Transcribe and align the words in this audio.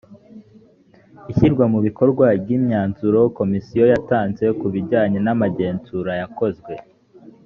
ishyirwa 1.31 1.65
mu 1.73 1.79
bikorwa 1.85 2.25
ry 2.41 2.49
imyanzuro 2.57 3.19
komisiyo 3.37 3.83
yatanze 3.93 4.45
ku 4.59 4.65
bijyanye 4.73 5.19
n 5.25 5.27
amagenzura 5.33 6.11
yakozwe 6.23 6.73